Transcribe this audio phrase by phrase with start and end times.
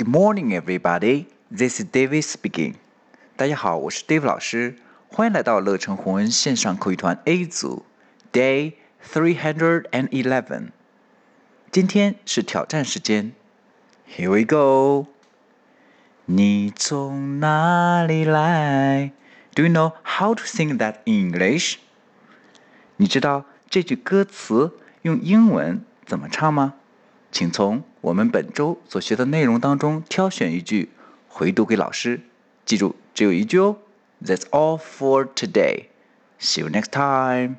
[0.00, 1.26] Good morning, everybody.
[1.50, 2.76] This is David speaking.
[3.36, 4.76] 大家好，我是 David 老师，
[5.08, 7.84] 欢迎来到乐成宏恩线上口语团 A 组
[8.32, 8.72] ，Day
[9.12, 10.68] three hundred and eleven。
[11.70, 13.32] 今天是挑战时间
[14.08, 15.08] ，Here we go.
[16.24, 19.12] 你从哪里来
[19.54, 21.74] ？Do you know how to sing that in English？
[22.96, 24.72] 你知道这句歌词
[25.02, 26.76] 用英文怎么唱吗？
[27.32, 30.90] 请从我们本周所学的内容当中挑选一句，
[31.28, 32.20] 回读给老师。
[32.64, 33.76] 记住，只有一句哦。
[34.24, 35.84] That's all for today.
[36.38, 37.56] See you next time.